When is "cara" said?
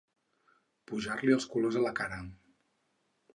2.01-2.19